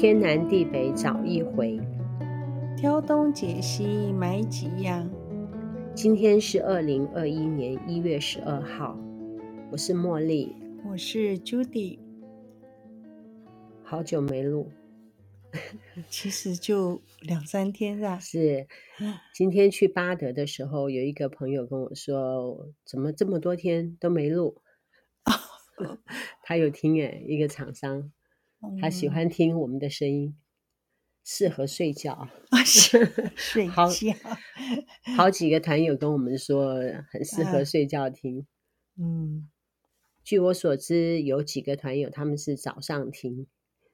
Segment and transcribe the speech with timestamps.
[0.00, 1.78] 天南地北找一回，
[2.74, 5.10] 挑东拣西买几样。
[5.94, 8.98] 今天是二零二一年一月十二号，
[9.70, 10.56] 我是茉莉，
[10.90, 11.98] 我是 Judy，
[13.82, 14.70] 好久没录，
[16.08, 18.18] 其实就两三天是吧？
[18.18, 18.66] 是，
[19.36, 24.62] 今天去巴德的时候，有一个朋友跟我说，怎么这么多天都没录？
[26.42, 28.10] 他有听诶，一个厂商，
[28.80, 30.36] 他喜欢听我们的声音。
[31.22, 32.30] 适合睡觉啊，
[33.36, 33.72] 睡觉。
[35.16, 36.76] 好几个团友跟我们说，
[37.12, 38.46] 很适合睡觉听。
[38.96, 39.48] 嗯，
[40.24, 43.46] 据我所知，有几个团友他们是早上听，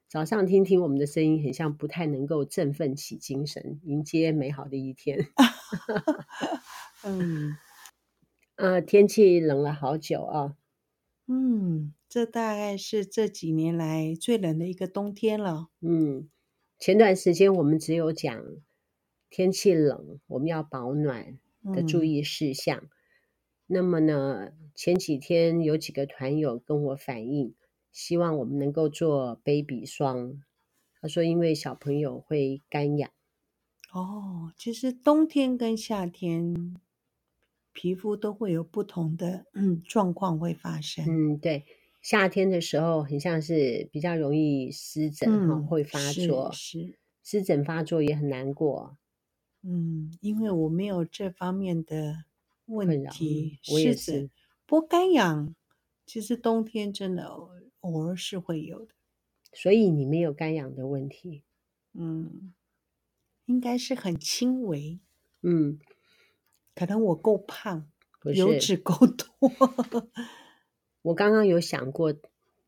[0.08, 5.27] 早上听听我们的声音，很像不太能够振奋起精神，迎接美好的一天。
[7.05, 7.56] 嗯，
[8.55, 10.56] 呃， 天气冷了好久啊。
[11.27, 15.69] 嗯，这大概是这几年来最冷的一个冬天了。
[15.81, 16.29] 嗯。
[16.79, 18.45] 前段时间我们只有讲
[19.31, 21.39] 天气冷，我们要保暖
[21.73, 22.79] 的注意事项。
[22.79, 22.91] 嗯、
[23.67, 27.55] 那么呢，前几天有几个团友跟我反映，
[27.91, 30.43] 希望我们能够做 baby 霜。
[31.01, 33.11] 他说，因为小朋友会干痒。
[33.95, 36.77] 哦，其实冬天跟夏天
[37.77, 41.05] 皮肤都会有不同的嗯状况会发生。
[41.07, 41.67] 嗯，对。
[42.01, 46.51] 夏天的时候，很像是比较容易湿疹哈、嗯，会发作。
[46.53, 48.97] 是，湿疹发作也很难过。
[49.63, 52.25] 嗯，因为我没有这方面的
[52.67, 54.31] 问题，我也是。
[54.65, 55.55] 不过干痒，
[56.07, 57.27] 其实冬天真的
[57.81, 58.95] 偶尔是会有的。
[59.53, 61.43] 所以你没有干痒的问题？
[61.93, 62.55] 嗯，
[63.47, 65.01] 应该是很轻微。
[65.42, 65.79] 嗯，
[66.77, 67.89] 可能我够胖，
[68.35, 69.27] 油脂够多。
[71.01, 72.14] 我刚刚有想过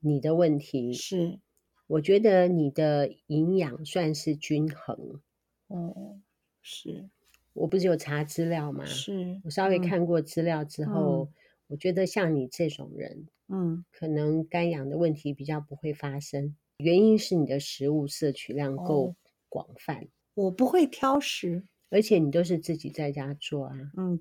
[0.00, 1.38] 你的问题，是
[1.86, 5.20] 我觉得你的营养算是均衡。
[5.66, 6.18] 哦，
[6.62, 7.10] 是
[7.52, 8.86] 我不是有查资料吗？
[8.86, 11.34] 是我稍微看过资料之后，嗯，
[11.66, 16.56] 我觉得像你这种人，嗯，可能肝阳的问题比较不会发生。
[16.78, 19.14] 原因是你的食物摄取量够
[19.50, 20.04] 广泛。
[20.04, 23.76] 哦，我不会挑食，而且你都是自己在家做啊。
[23.96, 24.20] 嗯。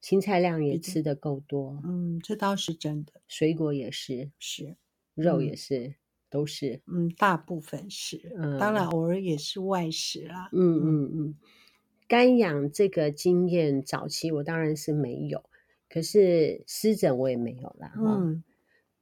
[0.00, 3.14] 青菜量也吃的够多，嗯，这倒是真的。
[3.26, 4.76] 水果也是，是，
[5.16, 5.94] 肉也是，嗯、
[6.30, 10.50] 都是，嗯，大部分是，嗯，当然偶尔也是外食啦。
[10.52, 11.34] 嗯嗯嗯，
[12.06, 15.42] 干养这个经验早期我当然是没有，
[15.88, 17.92] 可是湿疹我也没有啦。
[17.96, 18.44] 嗯，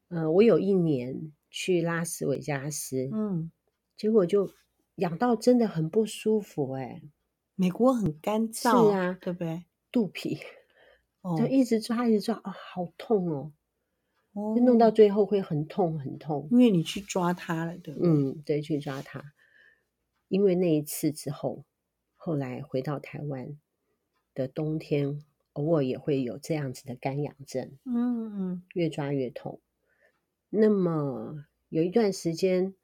[0.08, 3.52] 呃，我有一年去拉斯维加斯，嗯，
[3.98, 4.50] 结果就
[4.94, 7.02] 痒到真的很不舒服，欸，哎，
[7.56, 9.64] 美国很干燥，是啊，对不对？
[9.90, 10.38] 肚皮。
[11.36, 13.52] 就一直抓，一直抓，啊、哦，好痛哦！
[14.34, 16.46] 哦，就弄到最后会很痛，很痛。
[16.52, 18.08] 因为你去抓它了，对不对？
[18.08, 19.32] 嗯，对，去抓它。
[20.28, 21.64] 因为那一次之后，
[22.14, 23.58] 后来回到台湾
[24.34, 25.24] 的冬天，
[25.54, 27.76] 偶尔也会有这样子的干痒症。
[27.84, 29.60] 嗯嗯，越抓越痛。
[30.48, 32.76] 那么有一段时间，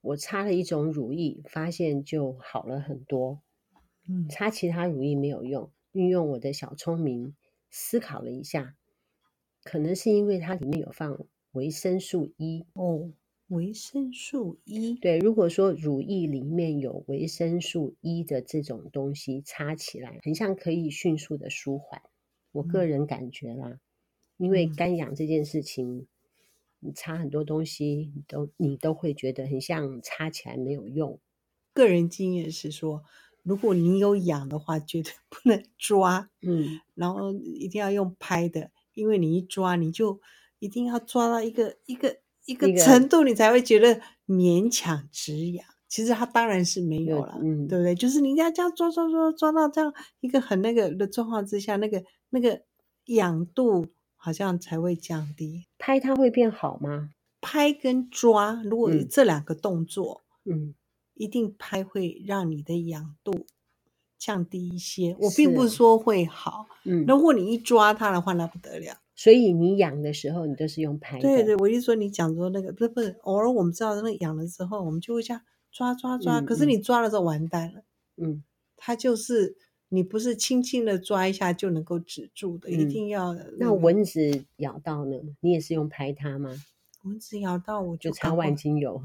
[0.00, 3.42] 我擦了一种乳液，发现就好了很多。
[4.08, 7.34] 嗯，擦其他乳液没有用，运用我的小聪明。
[7.68, 8.74] 思考了一下，
[9.62, 13.12] 可能是因为它里面有放维生素 E 哦，
[13.48, 22.00] 维生素 E 对，如果说乳液里面有维生素 E 的这种东西，擦起来很像可以迅速的舒缓。
[22.52, 23.80] 我个人感觉啦，嗯、
[24.38, 26.06] 因为干痒这件事情，嗯、
[26.78, 31.18] 你擦很多东西，你都你都会觉得很像擦起来没有用。
[31.74, 33.04] 个人经验是说。
[33.46, 40.20] 如果你有痒的话，绝对不能 抓，嗯，然后一定要用拍的，因为你一抓，你就
[40.58, 42.16] 一定要抓到一个一个
[42.46, 45.64] 一个程度，你才会觉得勉强止痒。
[45.86, 47.94] 其实它当然是没有了，嗯，对不对？
[47.94, 52.60] 就是你要这样抓抓抓抓到这样一个很那个的状况之下，那个那个
[53.04, 53.86] 痒度
[54.16, 55.66] 好像才会降低。
[55.78, 57.10] 拍它会变好吗？
[57.40, 60.74] 拍跟抓，如果这两个动作，嗯。
[61.16, 63.46] 嗯一定拍会让你的痒度
[64.18, 66.66] 降低一些，我并不是说会好。
[66.84, 68.98] 嗯，如果你一抓它的话，那不得了。
[69.14, 71.22] 所以你痒的时候，你都是用拍的。
[71.22, 75.42] 对对，我就说你讲说那个，不是不是，偶尔我们知道那个痒了之后，我们就会这样
[75.72, 76.38] 抓抓抓。
[76.38, 77.82] 嗯，可是你抓的时候完蛋了。
[78.16, 78.44] 嗯，
[78.76, 79.56] 它就是
[79.88, 83.34] 你不是轻轻的抓一下就能够止住的，嗯，一定要。
[83.56, 85.16] 那蚊子咬到呢？
[85.40, 86.54] 你也是用拍它吗？
[87.04, 89.02] 蚊子咬到我就，就擦万金油。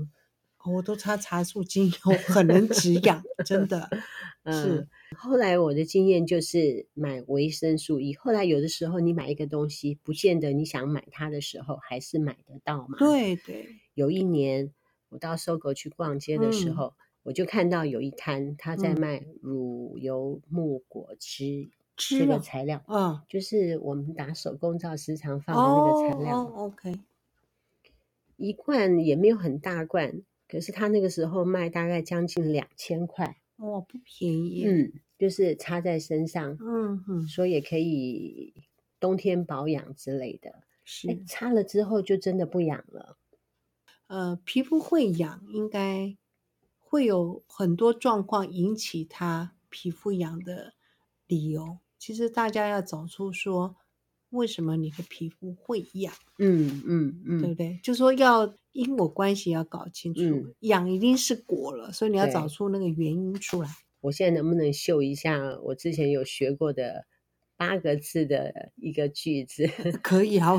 [0.66, 3.90] 我都擦茶树精油，很能止痒，真的
[4.46, 4.88] 是。
[5.18, 8.14] 后来我的经验就是买维生素 E。
[8.16, 12.98] 后来有的时候你买一个东西，不见得你想买它的时候还是买得到嘛。
[13.00, 13.68] 对对。
[13.94, 14.72] 有一年
[15.10, 16.94] 我到 SOGO 去逛街的时候，嗯、
[17.24, 21.46] 我就看到有一摊他在卖乳油木果汁。
[21.46, 26.42] 嗯这个材料，嗯，就是我们打手工皂时常放的那个材料。
[26.56, 27.00] OK，
[28.38, 34.66] 一罐也没有很大罐，可是他那个时候卖大概将近两千块，哦，不便宜。
[34.66, 38.54] 嗯，就是擦在身上，嗯哼，所以也可以
[39.00, 40.64] 冬天保养之类的。
[40.84, 43.18] 是，擦了之后就真的不痒了。
[44.08, 46.18] 呃，皮肤会痒，应该
[46.78, 50.74] 会有很多状况引起它皮肤痒的
[51.28, 51.78] 理由。
[51.98, 53.78] 其实大家要找出说，
[54.32, 56.14] 为什么你的皮肤会痒？
[56.40, 57.80] 嗯嗯嗯，对不对？
[57.84, 63.70] 就说要因果关系要搞清楚，嗯、痒一定是果了，所以你要找出那个原因出来。
[64.02, 67.06] 我现在能不能秀一下我之前有学过的
[67.56, 69.68] 八个字的一个句子？
[70.02, 70.54] 可以啊。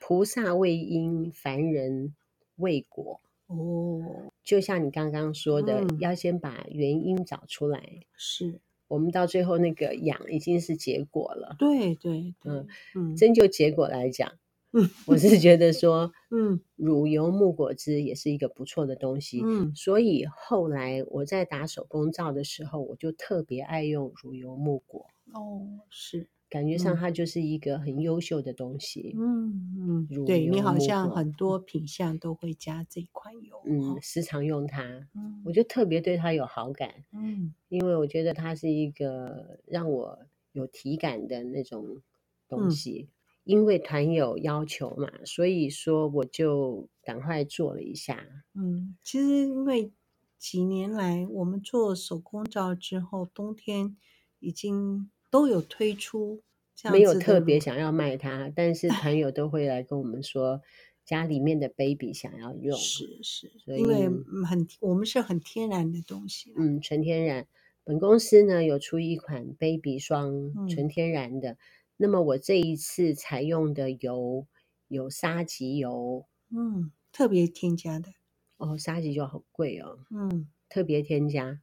[0.00, 2.14] 菩萨为因，凡人
[2.56, 3.20] 为果。
[3.48, 8.00] 哦，就像你刚刚说的，嗯、要先把原因找出来。
[8.16, 8.60] 是。
[8.94, 14.30] 我们到最后那个痒已经是结果了，对对，对嗯嗯，真就结果来讲，
[14.72, 26.28] 嗯，我是觉得说， 嗯，乳油木果汁也是一个不错的东西，嗯，所以后来我在打手工皂的时候，我就特别爱用乳油木果，哦，是。
[26.54, 29.12] 感觉上它就是一个很优秀的东西。
[29.18, 34.80] 嗯嗯，对，你好像很多品相都会加这款油，嗯，时常用它，
[35.16, 40.16] 嗯，我就特别对它有好感，嗯，因为我觉得它是一个让我
[40.52, 42.00] 有体感的那种
[42.46, 43.08] 东西。
[43.08, 43.12] 嗯，
[43.42, 48.24] 因为团友要求嘛，所以说我就赶快做了一下。
[48.54, 49.90] 嗯，其实因为
[50.38, 53.96] 几年来我们做手工皂之后，冬天
[54.38, 55.10] 已经。
[55.34, 56.40] 都有推出
[56.76, 60.62] 这样，没有特别想要卖它，但是 团友都会来跟我们说，
[61.04, 64.08] 家里面的 baby 想要用，是是，所以因为
[64.46, 67.48] 很我们是很天然的东西，嗯，纯天然。
[67.82, 71.58] 本公司呢有出一款 baby 霜，嗯，纯天然的。
[71.96, 74.46] 那么我这一次采用的油
[74.86, 78.10] 有沙棘油，嗯，特别添加的。
[78.56, 81.60] 哦，沙棘油好贵哦，嗯，特别添加。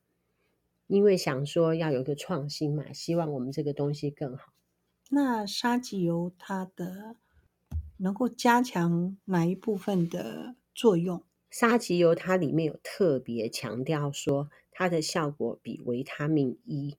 [0.92, 4.52] 因为想说要有一个创新嘛，希望我们这个东西更好。
[5.10, 7.16] 那沙棘油它的
[7.96, 11.24] 能够加强哪一部分的作用？
[11.50, 16.98] 沙棘油它里面有特别强调说，它的效果比维他命 E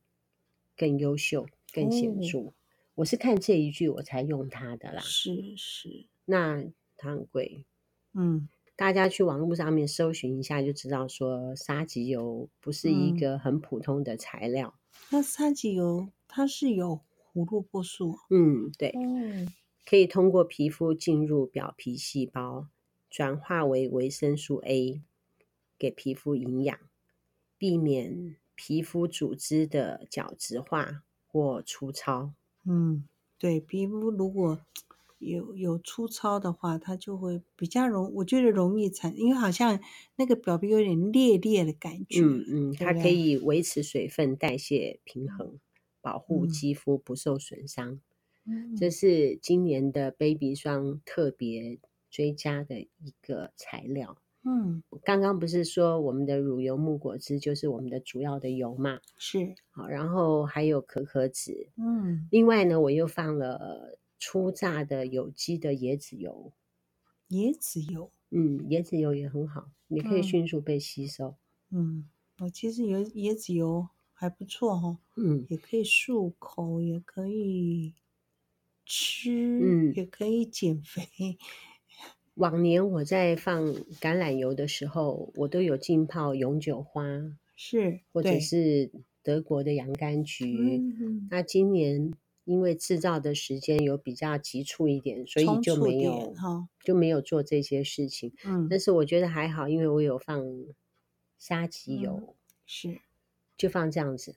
[0.75, 2.39] 更优秀、更显著。
[2.39, 2.55] 哦。
[2.95, 5.03] 我是看这一句我才用它的啦。
[5.03, 6.65] 是是，那
[6.97, 7.67] 它很贵。
[8.15, 8.49] 嗯。
[8.75, 14.75] 大家去网络上面搜寻一下，就知道说沙棘油不是一个很普通的材料。
[14.77, 19.47] 嗯、那沙棘油它是有胡萝卜素，嗯，对，嗯，
[19.85, 22.67] 可以通过皮肤进入表皮细胞，
[23.11, 25.03] 转化为维生素 A，
[25.79, 26.79] 给皮肤营养，
[27.59, 32.33] 避免皮肤组织的角质化或粗糙。
[32.65, 33.07] 嗯，
[33.39, 34.59] 对，皮肤如果。
[35.23, 39.81] 有有粗糙的话，它就会比较容，我觉得容易产，因为好像
[40.17, 42.21] 那个表皮有点裂裂的感觉。
[42.21, 45.59] 嗯嗯，它可以维持水分代谢平衡，
[46.01, 48.01] 保护肌肤不受损伤。
[48.45, 51.79] 嗯，这是今年的 Baby 霜特别
[52.11, 54.19] 追加的一个材料。
[54.45, 58.99] 嗯，刚刚不是说我们的乳油木果汁就是我们的主要的油嘛？
[59.17, 59.55] 是。
[59.71, 61.69] 好，然后还有可可脂。
[61.77, 63.99] 嗯，另外呢，我又放了。
[64.25, 66.53] 初榨的有机的椰子油，
[67.31, 71.35] 椰子油，嗯，椰子油也很好，你可以迅速被吸收。
[71.71, 77.95] 嗯，我其实有椰子油还不错哈，嗯，也可以漱口，也可以
[78.87, 81.37] 吃，嗯，也可以减肥。
[82.35, 87.03] 往年我在放橄榄油的时候，我都有浸泡永久花，
[87.57, 90.79] 是，或者是德国的洋甘菊。
[90.79, 92.13] 嗯，那今年。
[92.45, 96.35] 因为制造的时间有比较急促一点，所以就没有
[96.83, 98.33] 就没有做这些事情。
[98.45, 100.45] 嗯，但是我觉得还好，因为我有放
[101.39, 102.35] 沙棘油，嗯、
[102.67, 102.99] 是
[103.57, 104.35] 就放这样子。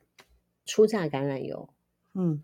[0.66, 1.70] 初榨橄榄油，
[2.14, 2.44] 嗯，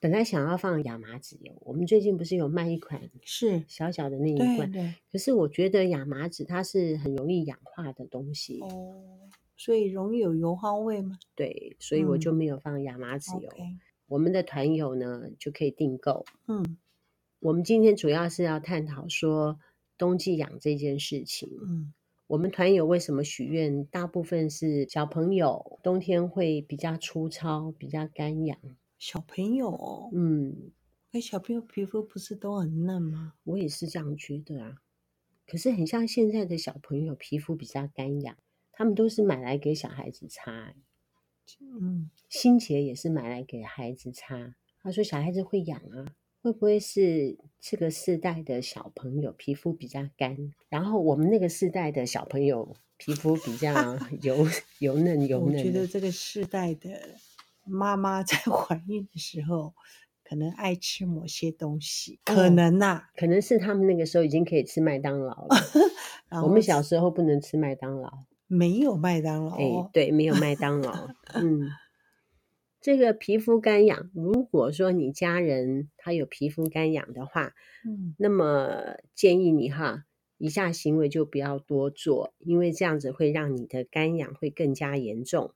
[0.00, 4.94] 本来想要放亚麻籽油，我们最近不是有卖一款是小小的那一罐，对，对。
[5.12, 11.18] 可是我觉得亚麻籽它是很容易氧化的东西，哦，所以容易有油耗味吗？
[11.34, 13.48] 对，所以我就没有放亚麻籽油。
[13.56, 16.26] 嗯 okay 我们的团友呢就可以订购。
[16.48, 16.76] 嗯，
[17.38, 19.60] 我们今天主要是要探讨说
[19.96, 21.48] 冬季养这件事情。
[21.62, 21.94] 嗯，
[22.26, 23.84] 我们团友为什么许愿？
[23.84, 28.58] 大部分是小朋友冬天会比较粗糙，比较干痒。
[28.98, 30.72] 小朋友，嗯，
[31.12, 33.34] 哎，小朋友皮肤不是都很嫩吗？
[33.44, 34.78] 我也是这样觉得啊。
[35.46, 38.36] 可是很像现在的小朋友皮肤比较干痒。
[38.72, 40.74] 他们都是买来给小孩子擦。
[41.60, 44.54] 嗯，新杰也是买来给孩子擦。
[44.82, 54.46] 他说小孩子会痒啊，会不会是这个世代的小朋友皮肤比较干，然后我们那个世代的小朋友皮肤比较 油
[54.78, 55.58] 油嫩油嫩？
[55.58, 56.90] 我觉得这个世代的
[57.64, 59.74] 妈妈在 怀孕的时候，
[60.24, 65.56] 可能爱吃某些东西，可能呐、啊，可能是他们那个时候已经可以吃麦当劳了。
[66.42, 68.24] 我们小时候不能吃麦当劳。
[68.52, 71.08] 没有麦当劳，哎，对，没有麦当劳。
[71.34, 71.70] 嗯，
[72.80, 77.54] 这个皮肤干痒，如果说你家人他有皮肤干痒的话，
[77.86, 80.04] 嗯，那么建议你哈，
[80.36, 85.54] 以下行为就不要多做，因为这样子会让你的干痒会更加严重。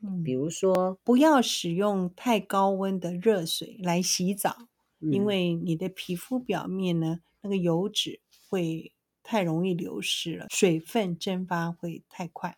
[0.00, 4.68] 嗯，比如说，不要使用太高温的热水来洗澡，
[5.00, 8.92] 嗯，因为你的皮肤表面呢，那个油脂会。
[9.26, 12.56] 太容易流失了，水分蒸发会太快。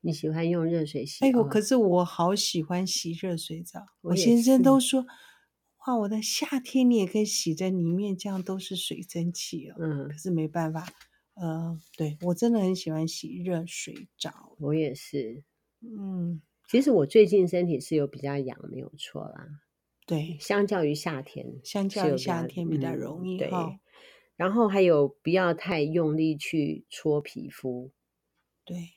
[0.00, 1.22] 你喜欢用热水洗？
[1.22, 3.80] 哎呦，可是我好喜欢洗热水澡。
[4.00, 5.04] 我，我先生都说，
[5.86, 9.76] 哇，我的夏天你也可以洗在里面，这样都是水蒸气哦。
[9.78, 10.86] 嗯，可是没办法，
[11.34, 14.56] 呃，对，我真的很喜欢洗热水澡。
[14.60, 15.42] 我也是。
[15.82, 19.46] 嗯，其实我最近身体是有比较痒，没有错啦。
[20.06, 23.36] 对，相较于夏天，相较于夏天比较容易。
[23.36, 23.48] 嗯、对。
[23.50, 23.78] 哦
[24.38, 27.90] 然后还有不要太用力去搓皮肤，
[28.64, 28.90] 对。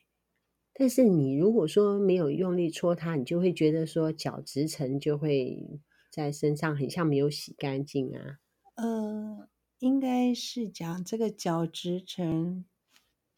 [0.71, 5.81] 但是你如果说没有用力搓它，你就会觉得说角质层就会
[6.11, 8.37] 在身上很像没有洗干净啊。
[8.75, 12.63] 呃，应该是讲这个角质层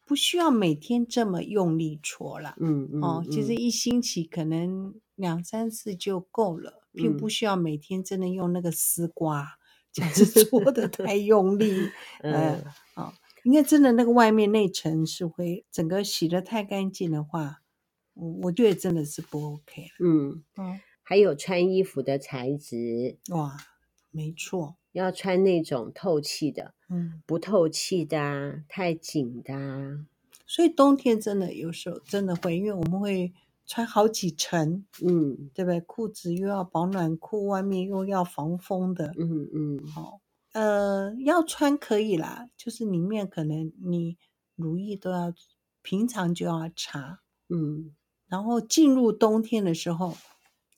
[0.04, 2.54] 不需要每天这么用力搓了。
[2.60, 3.02] 嗯嗯。
[3.02, 9.58] 哦，其实一星期可能两三次就够了，嗯，并不需要每天真的用那个丝瓜。
[9.94, 11.88] 就是搓的太 用力，
[12.22, 12.62] 嗯，啊、
[12.94, 13.12] 呃，
[13.44, 17.62] 应该真的那个外面那层是会整个洗的太干净的话，
[18.14, 19.88] 我我觉得真的是不 OK。
[20.00, 23.56] 嗯嗯，还有穿衣服的材质，哇，
[24.10, 30.06] 没错，要穿那种透气的，嗯，不透气的啊，太紧的啊，
[30.46, 33.32] 所以冬天真的有时候真的会，因为我们会。
[33.66, 35.80] 穿好几层，嗯，对不对？
[35.80, 40.20] 裤子又要保暖裤，外面又要防风的，嗯嗯，好，
[40.52, 44.18] 呃，要穿可以啦，就是里面可能你
[44.54, 45.32] 如意都要
[45.82, 47.94] 平常就要擦，嗯，
[48.28, 50.16] 然后进入冬天的时候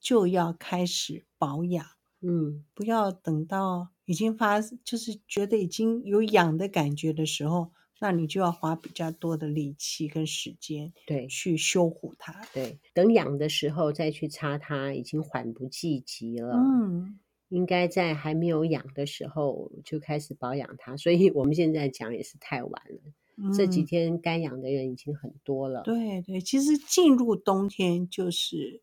[0.00, 1.85] 就要开始保养，
[2.21, 7.73] 嗯，不要等到已经发，就是觉得已经有痒的感觉的时候。
[7.99, 12.47] 那你就要花比较多的力气跟时间，对，去修护它。
[12.53, 16.55] 对，等养的时候再去擦它，已经缓不济急了。
[16.57, 20.97] 嗯，应该在还没有养的时候就开始保养它。
[20.97, 23.00] 所以我们现在讲也是太晚了。
[23.38, 25.83] 嗯，这几天该养的人已经很多了。
[25.83, 28.83] 对对，其实进入冬天就是，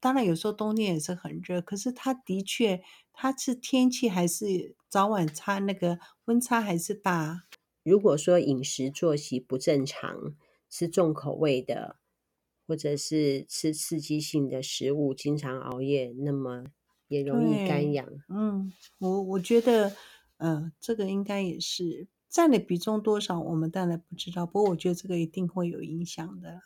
[0.00, 2.82] 当然有时候冬天也是很热，可是它的确，
[3.12, 7.44] 它是天气还是早晚差那个温差还是大。
[7.82, 10.34] 如果说饮食作息不正常，
[10.68, 11.96] 吃重口味的，
[12.66, 16.66] 或者是吃刺激性的食物，经常熬夜，那么
[17.08, 18.06] 也容易干痒。
[18.28, 19.96] 嗯，我我觉得，
[20.36, 24.46] 呃，这个应该也是占的比重多少，我们当然不知道。
[24.46, 26.60] 不过我觉得这个一定会有影响的。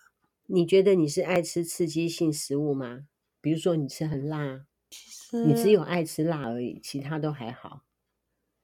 [0.46, 3.06] 你觉得你是爱吃刺激性食物吗？
[3.40, 7.84] 比如说你吃很辣，其实你只有爱吃辣而已，其他都还好。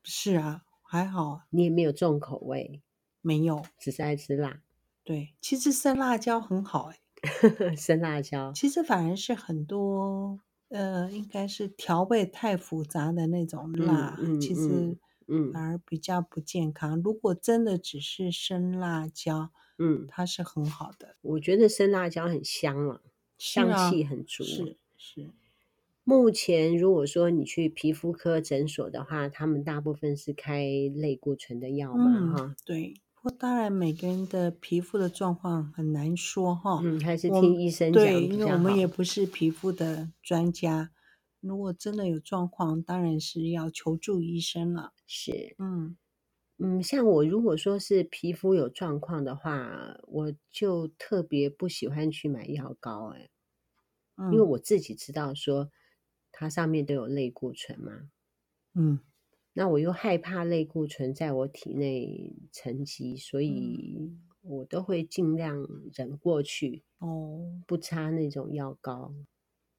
[0.03, 0.65] 是啊。
[0.93, 2.83] 还好，你也没有重口味，
[3.21, 4.61] 没有，只是爱吃辣。
[5.05, 6.99] 对，其实生辣椒很好哎，
[7.79, 17.03] 生辣椒其实反而是很多呃，应该是调味太复杂的那种辣，嗯嗯、其实嗯反而比较不健康、嗯。
[17.05, 21.15] 如果真的只是生辣椒，嗯，它是很好的。
[21.21, 23.01] 我觉得生辣椒很香嘛、啊，
[23.39, 25.31] 香气很足，是是。
[26.11, 32.57] 目前，如果说你去皮肤科诊所的话，他们大部分是开类固醇的药嘛，哈、嗯。
[32.67, 36.81] 对，不过当然每个人的皮肤的状况很难说，哈。
[36.83, 38.03] 嗯，还是听医生讲。
[38.03, 40.91] 对，因为我们也不是皮肤的专家。
[41.39, 44.93] 如果真的有状况，当然是要求助医生了。
[45.07, 45.97] 是，嗯
[46.59, 53.31] 嗯，像我如果说是皮肤有状况的话，我就特别不喜欢去买药膏，哎、
[54.17, 55.71] 嗯，因为我自己知道说。
[56.41, 58.09] 它上面都有类固醇嘛，
[58.73, 58.99] 嗯，
[59.53, 69.13] 那我又害怕类固醇在我体内沉积，所以我都会尽量忍过去哦，不擦那种药膏。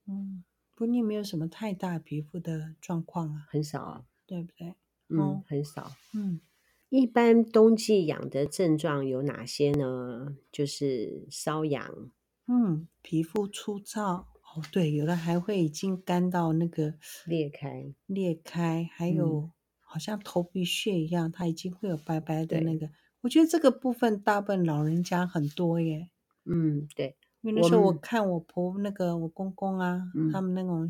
[0.06, 0.44] 嗯，
[0.76, 3.48] 不，你没有什么太大皮肤的状况啊？
[3.50, 4.76] 很少啊，对不对？
[5.10, 5.92] 嗯，很少。
[6.14, 6.42] 嗯，
[6.90, 10.38] 一般冬季痒的症状有哪些呢？
[10.52, 12.12] 就是瘙痒，
[12.46, 16.94] 嗯，皮肤粗糙，哦，对，有的还会已经干到那个
[17.26, 22.90] 裂开，裂开，还有、嗯、好像头皮屑一样，它已经会有白白的那个。
[23.22, 26.10] 我觉得这个部分大部分老人家很多耶。
[26.46, 30.90] 嗯，对，因为那时候我看我婆那个我公公啊，嗯、他们那种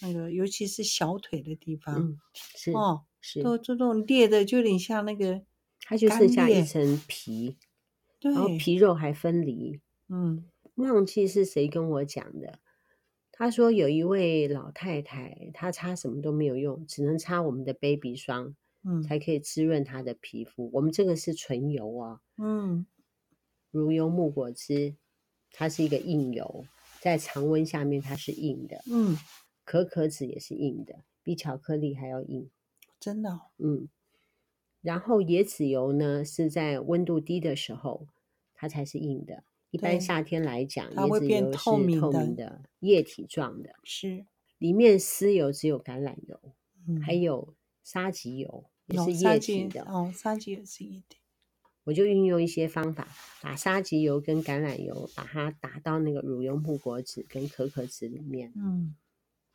[0.00, 3.04] 那个尤其是小腿的地方，嗯、是哦。
[3.28, 5.42] 是都这种裂的，就有点像那个，
[5.80, 7.56] 它就剩下一层皮，
[8.20, 9.80] 对，然后皮肉还分离。
[10.08, 10.44] 嗯，
[10.76, 12.60] 忘记是谁跟我讲的。
[13.38, 20.70] 他说有一位老太太，她擦什么都没有用，只能擦我们的 baby 霜，嗯，才可以滋润她的皮肤。
[20.72, 22.86] 我们这个是纯油啊，嗯，
[23.70, 24.96] 乳油木果汁，
[25.52, 26.64] 它是一个硬油，
[27.02, 29.18] 在常温下面它是硬的，嗯，
[29.64, 32.48] 可可脂也是硬的，比巧克力还要硬。
[32.98, 33.90] 真的，哦，嗯，
[34.80, 38.06] 然后椰子油呢，是在温度低的时候，
[38.54, 39.44] 它才是硬的。
[39.70, 44.26] 一般夏天来讲，它会变透明的，椰子油是透明的液体状的，是
[44.58, 46.40] 里面丝油只有橄榄油，
[46.88, 49.82] 嗯、还有沙棘油也是液体的。
[49.82, 51.18] 哦，沙棘油是液体。
[51.84, 53.08] 我就运用一些方法，
[53.42, 58.96] 把沙棘油跟橄榄油把它打到那个乳油木果脂跟可可脂里面，嗯，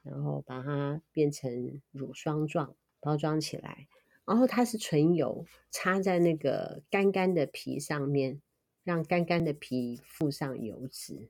[0.03, 2.75] 然后把它变成乳霜状。
[3.03, 3.87] 包装起来，
[4.27, 8.39] 然后它是纯油，擦在那个干干的皮上面，
[8.83, 11.29] 让干干的皮附上油脂。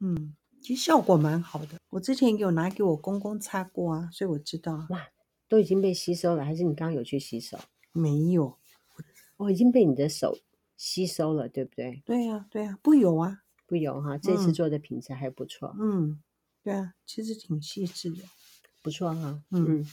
[0.00, 1.78] 嗯，其实效果蛮好的。
[1.90, 4.86] 我之前有拿给我公公擦过啊，所以我知道。
[4.90, 5.08] 哇，
[5.48, 7.58] 都已经被吸收了，还是你刚刚有去洗手？
[7.92, 8.58] 没有，
[9.36, 10.38] 我、哦、已经被你的手
[10.76, 12.02] 吸收了，对不对？
[12.04, 14.16] 对呀、啊，对呀、啊，不油啊，不油哈。
[14.18, 15.76] 这次做的品质还不错。
[15.78, 16.22] 嗯，
[16.62, 18.22] 对啊，其实挺细致的，
[18.82, 19.42] 不错哈。
[19.50, 19.80] 嗯。
[19.80, 19.86] 嗯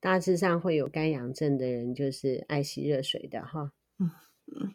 [0.00, 3.72] 大致上会有干痒症的人，就是爱洗热水的哈。
[3.98, 4.08] 嗯
[4.46, 4.72] 嗯，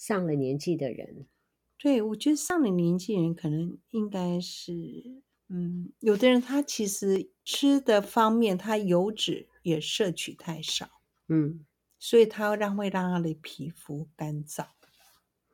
[0.00, 1.26] 上了年纪的人，
[1.76, 4.72] 对，我觉得上了年纪人可能应该是，
[5.50, 10.88] 嗯，有的人他其实吃的方面，他油脂也摄取太少，
[11.28, 11.66] 嗯，
[11.98, 14.66] 所以他让会让他的皮肤干燥，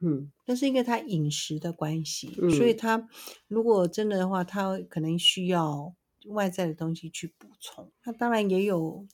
[0.01, 3.09] 嗯，那是因为他饮食的关系，嗯，所以他
[3.49, 5.95] 如果真的的话，他可能需要。
[6.31, 9.07] 外在的东西去补充，那当然也有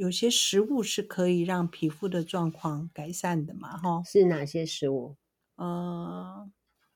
[0.00, 4.02] 有些食物是可以让皮肤的状况改善的嘛，哈。
[4.02, 5.18] 是哪些食物？
[5.56, 6.50] 呃，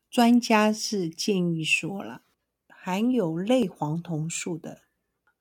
[0.08, 2.22] 专家是建议说了，
[2.66, 4.84] 含有类黄酮素的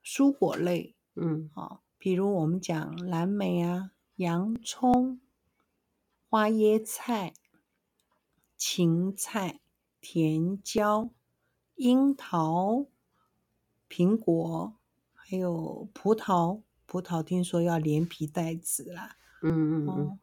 [0.03, 5.21] 蔬果类，嗯，好，比如我们讲蓝莓啊、洋葱、
[6.29, 7.33] 花椰菜、
[8.57, 9.61] 芹菜、
[10.01, 11.11] 甜椒、
[11.75, 12.87] 樱桃。
[13.87, 14.75] 苹果，
[15.13, 19.17] 还有葡萄，葡萄听说要连皮带籽啦。
[19.41, 20.19] 嗯嗯嗯，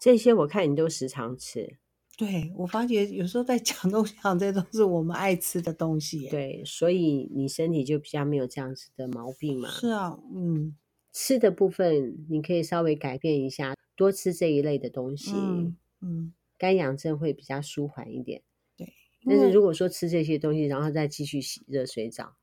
[0.00, 1.78] 这些我看你都时常吃。
[2.18, 6.28] 对，我发觉有时候在讲东西，这都是我们爱吃的东西。
[6.28, 9.68] 对，所以你身体就比较没有这样子的毛病嘛。
[9.68, 10.74] 是啊，嗯，
[11.12, 15.32] 吃的部分你可以稍微改变一下，多吃这一类的东西。
[15.34, 18.42] 嗯嗯，干痒症会比较舒缓一点。
[18.78, 18.94] 对，
[19.26, 22.34] 但是如果说吃这些东西，然后再继续洗热水澡。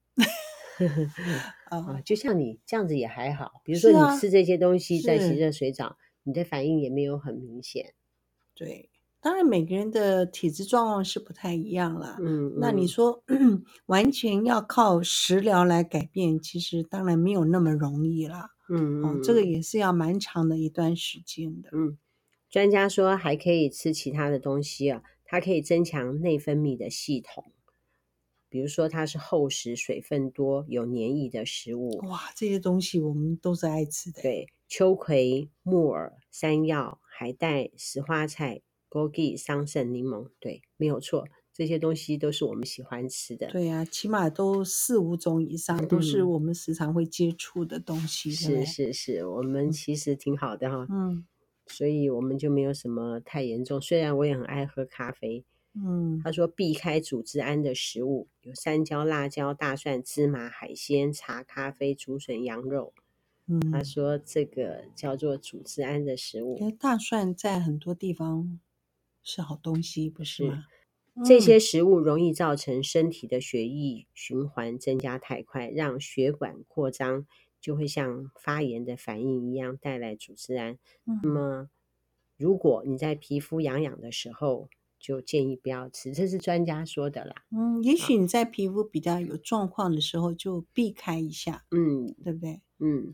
[1.69, 3.62] 啊，就像你这样子也还好。
[3.63, 7.93] 比如说你吃这些东西在洗热水澡，你的反应也没有很明显。
[8.55, 12.17] 对，当然每个人的体质状况是不太一样啦。
[12.19, 13.23] 嗯，嗯，那你说
[13.88, 18.51] 完全要靠食疗来改变，其实当然没有那么容易啦。
[18.69, 21.69] 嗯，嗯，哦，这个也是要蛮长的一段时间的。
[21.73, 21.97] 嗯，
[22.49, 27.51] 专家说还可以吃其他的东西啊，它可以增强内分泌的系统。
[28.53, 34.21] 比如说它是厚实、水分多、有黏液的食物，哇，这些东西我们都是爱吃的。
[34.21, 38.61] 对，秋葵、木耳、山药、海带、石花菜、
[38.91, 43.47] 枸杞、桑葚、柠檬，对，没有错，这些东西都是我们喜欢吃的。
[43.47, 48.29] 对呀、啊，起码都四五种以上，都是我们时常会接触的东西。
[48.29, 50.85] 嗯、是是是，我们其实挺好的哈。
[50.91, 51.25] 嗯，
[51.65, 53.81] 所以我们就没有什么太严重。
[53.81, 55.43] 虽然我也很爱喝咖啡。
[55.75, 62.93] 嗯，他说避开组织胺的食物有山椒、辣椒、大蒜、芝麻、海鲜、茶、咖啡、竹笋、羊肉。
[63.47, 66.57] 嗯，他说这个叫做组织胺的食物。
[66.79, 68.59] 大蒜在很多地方
[69.23, 70.65] 是好东西，不是吗？
[71.15, 77.27] 是这些食物容易造成身体的血液循环增加太快，让血管扩张，
[77.59, 80.79] 就会像发炎的反应一样带来组织胺。
[81.05, 81.69] 嗯，那么
[82.38, 84.69] 如果你在皮肤痒痒的时候，
[85.03, 87.43] 就建议不要吃，这是专家说的啦。
[87.51, 91.65] 嗯，也许你在皮肤比较有状况的时候，就避开一下。
[91.71, 92.61] 嗯，对不对？
[92.79, 93.13] 嗯，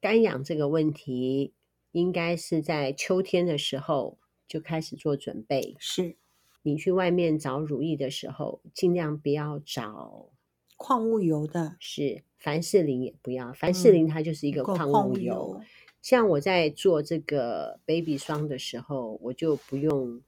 [0.00, 1.52] 干痒这个问题，
[1.92, 4.16] 应该是在秋天的时候
[4.48, 5.76] 就开始做准备。
[5.78, 6.16] 是，
[6.62, 10.30] 你去外面找乳液的时候，尽量不要找
[10.78, 15.60] 矿物油的，是凡士林也不要，凡士林它就是一个矿物油。
[16.00, 20.22] 像我在做这个 baby 霜的时候，我就不用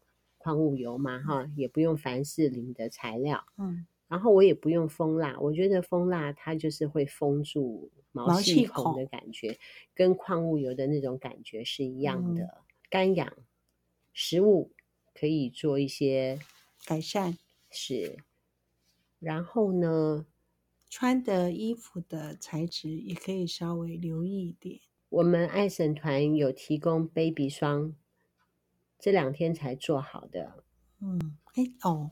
[0.46, 3.84] 矿物油嘛，哈、嗯，也不用凡士林的材料，嗯。
[4.06, 9.58] 然后我也不用蜂蜡，我觉得蜂蜡它就是会封住毛细孔的感觉，
[9.92, 12.44] 跟矿物油的那种感觉是一样的。
[12.44, 12.50] 嗯、
[12.88, 13.32] 干痒
[14.12, 14.70] 食物
[15.12, 16.38] 可以做一些
[16.86, 17.36] 改善，
[17.68, 18.18] 是。
[19.18, 20.24] 然后呢，
[20.88, 24.78] 穿的衣服的材质也可以稍微留意一点。
[25.08, 27.96] 我们爱省团有提供 baby 霜，
[28.98, 30.64] 这两天才做好的。
[31.00, 32.10] 嗯，哎哦。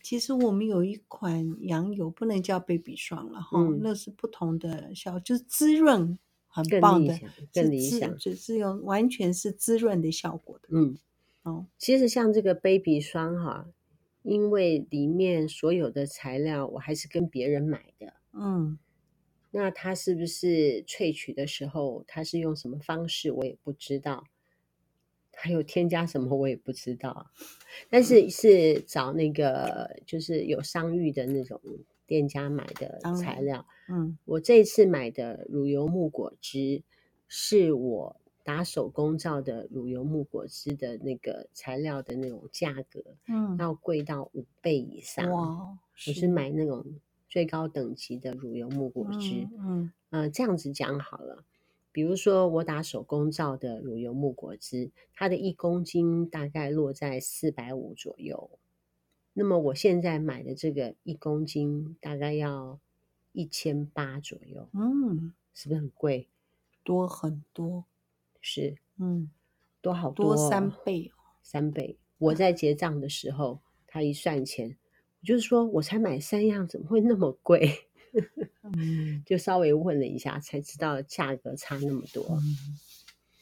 [0.00, 6.16] 其实我们有一款羊油，不能叫 baby 霜了哈，嗯、那是不同的效，就是滋润
[6.46, 7.18] 很棒的，
[7.52, 10.68] 更理想，只是用完全是滋润的效果的。
[10.70, 10.96] 嗯，
[11.42, 13.66] 哦，其实像这个 baby 霜哈，
[14.22, 18.78] 因为里面所有的材料我还是跟别人买的，嗯，
[19.50, 24.24] 那它是不是萃取的时候，它是用什么方式，我也不知道。
[25.40, 27.30] 还有添加什么我也不知道，
[27.88, 31.60] 但是是找那个就是有商誉的那种
[32.06, 33.64] 店家买的材料。
[33.88, 36.82] 嗯，我这次买的乳油木果汁
[37.28, 45.30] 是我打手工皂的乳油木果汁的那个材料的那种价格，嗯，要贵到五倍以上。
[45.30, 46.84] 哇，我是买那种
[47.28, 49.46] 最高等级的乳油木果汁。
[49.52, 51.44] 嗯，嗯，呃，这样子讲好了。
[51.90, 58.50] 比如说，我打手工皂的乳油木果汁，它的一公斤大概落在四百五左右。
[59.32, 62.78] 那么我现在买的这个一公斤大概要
[63.32, 64.68] 一千八左右。
[64.72, 66.28] 嗯，是不是很贵？
[66.84, 67.84] 多很多。
[68.40, 69.30] 是，嗯，
[69.80, 71.98] 多好多，多三倍，哦三倍。
[72.18, 74.76] 我在结账的时候，他一算钱，
[75.20, 77.87] 我就是说我才买三样，怎么会那么贵？
[78.62, 82.24] 嗯，就稍微问了一下，才知道价格差那么多。
[82.40, 82.78] 嗯，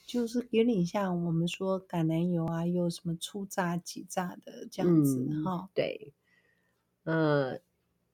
[0.06, 5.62] 就是有点像我们说橄榄油啊，有什么初榨、几榨的这样子哈。
[5.64, 6.12] 嗯，对，
[7.04, 7.58] 呃，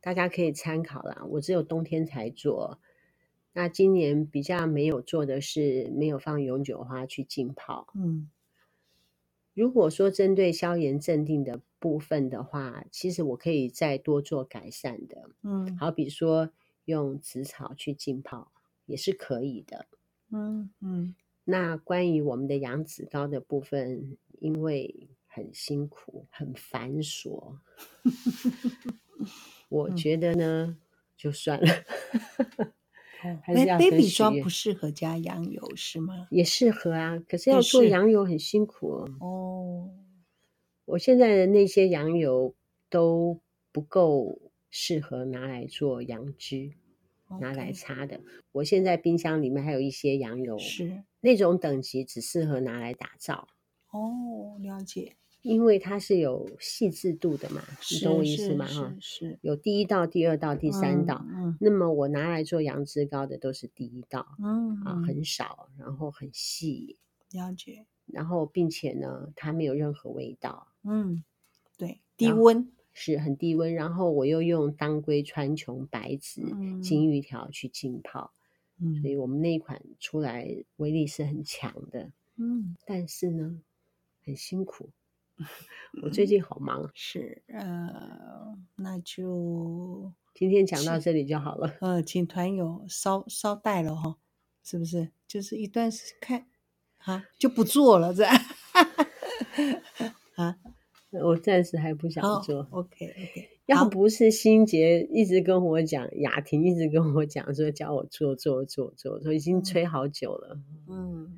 [0.00, 1.22] 大家可以参考啦。
[1.28, 2.80] 我只有冬天才做，
[3.52, 7.86] 那今年比较没有做的是没有放永久花去浸泡。
[7.94, 8.30] 嗯，
[9.54, 15.30] 如果说针对消炎镇定的部分的话，其实我可以再多做改善的。
[15.42, 16.50] 嗯，好比说。
[16.86, 18.50] 用紫草去浸泡
[18.86, 19.86] 也是可以的。
[20.32, 21.14] 嗯嗯。
[21.44, 27.56] 那关于我们的羊脂膏的部分，因为很辛苦、很繁琐，
[29.70, 30.76] 我觉得呢，嗯、
[31.16, 31.68] 就算了。
[33.42, 36.28] 还是要 baby 霜不适合加羊油是吗？
[36.30, 39.08] 也适合啊，可是要做羊油很辛苦哦。
[39.20, 39.90] 哦，
[40.84, 42.54] 我现在的那些羊油
[42.88, 44.38] 都不够。
[44.74, 46.72] 适合拿来做羊脂.
[47.38, 48.22] 拿来擦的。
[48.52, 53.48] 我现在冰箱里面还有一些羊油，是那种等级只适合拿来打造。
[53.90, 55.16] 哦，了解。
[55.42, 58.66] 因为它是有细致度的嘛，你懂我意思吗？
[58.66, 61.24] 哈，是有第一道、第二道、第三道。
[61.28, 66.96] 嗯，嗯，那么我拿来做羊脂膏的都是第一道，嗯，啊，很少，然后很细。
[67.32, 67.86] 了解。
[68.06, 70.68] 然后，并且呢，它没有任何味道。
[70.84, 71.22] 嗯，
[71.76, 72.72] 对，低温。
[72.94, 78.34] 是很低温，然后我又用当归川穹白芷、嗯、金玉条去浸泡，
[78.78, 83.62] 嗯，所以我们那一款出来威力是很强的，嗯，但是呢，
[84.26, 84.90] 很辛苦。
[86.02, 91.76] 我最近好忙，是呃，那就今天讲到这里就好了。
[91.80, 94.16] 呃，请团友稍稍带了哈，
[94.62, 95.10] 是不是？
[95.26, 96.46] 就是一段时间
[96.98, 98.34] 啊，就不做了这样
[100.36, 100.56] 啊。
[101.22, 102.66] 我暂时还不想做。
[102.70, 110.58] Oh, OK OK，要不是心杰一直跟我讲，雅婷一直跟我讲说叫我做做做做，说已经催好久了。
[110.88, 111.36] 嗯，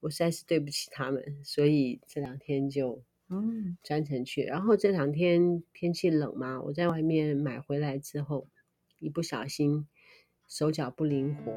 [0.00, 4.42] 我实在是对不起他们，所以这两天就嗯专程去。
[4.42, 8.46] 然后这两天天气冷嘛，我在外面买回来之后，
[8.98, 9.86] 一不小心
[10.48, 11.52] 手脚不灵活，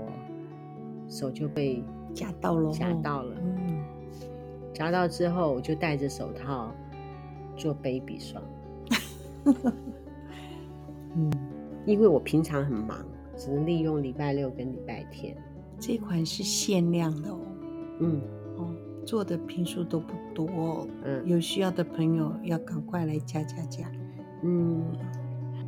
[1.08, 1.84] 手就被
[2.14, 3.36] 夹到了，夹到了。
[3.42, 3.84] 嗯，
[4.74, 6.76] 夹到之后我就戴着手套。
[7.58, 8.44] 做 baby 霜，
[11.16, 11.32] 嗯，
[11.86, 13.08] 因为我平常很忙，
[13.38, 15.34] 只能利用礼拜六跟礼拜天。
[15.80, 17.40] 这款是限量的哦，
[18.02, 18.35] 嗯，哦，
[19.06, 23.90] 做的坪数都不多哦，嗯，有需要的朋友要赶快来加加加。
[24.44, 24.84] 嗯，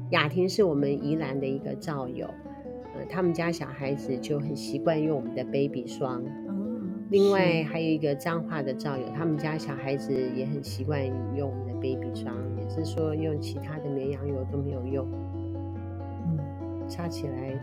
[0.10, 2.28] 雅婷是我们宜兰的一个皂友，
[2.96, 15.08] 呃，他们家小孩子就很习惯用我们的 baby 霜，嗯，另外还有一个彰化的赵友，他们家小孩子也很习惯用我们的 baby 霜，也是说用其他的绵羊油都没有用，
[16.26, 17.54] 嗯，擦起来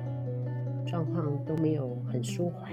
[0.87, 2.70] 状况都没有很舒缓。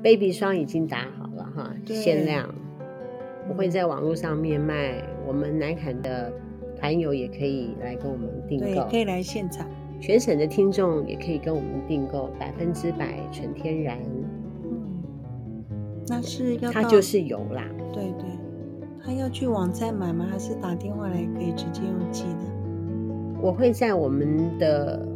[0.00, 1.27] baby 霜已经打好了
[1.58, 2.48] 哈，限量，
[3.48, 5.02] 我会在网络上面卖。
[5.26, 6.32] 我们南坎的
[6.78, 9.66] 团友也可以来跟我们订购，可以来现场。
[10.00, 13.98] 全省的听众也可以跟我们订购，百分之百纯天然。
[16.06, 18.24] 那是要它就是油啦，对对，
[19.04, 20.26] 他要去网站买吗？
[20.30, 22.46] 还是打电话来可以直接用寄的？
[23.42, 25.06] 我会在我们的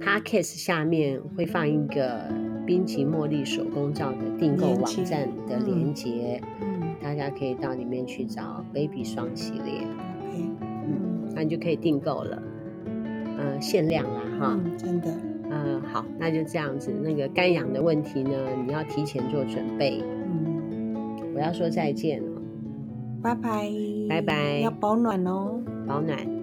[0.00, 2.32] podcast 下面会放一个
[2.68, 12.42] 滨崎茉莉手工皂的订购网站的连接，嗯，嗯，大家可以到里面去找 baby 霜系列，OK，嗯，那你就可以订购了，
[13.38, 15.08] 呃，限量啦哈，嗯，真的，
[15.48, 20.02] 呃，好，那就这样子，那个干痒的问题呢，你要提前做准备。
[20.02, 21.32] 嗯。
[21.34, 22.42] 我要说再见了，
[23.22, 23.70] 拜拜，
[24.10, 26.37] 拜拜，要保暖哦，保暖。